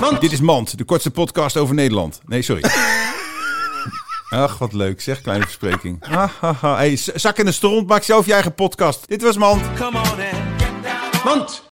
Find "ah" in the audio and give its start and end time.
6.10-6.30, 6.40-6.64, 6.64-6.76